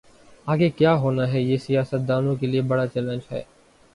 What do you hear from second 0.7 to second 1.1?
کیا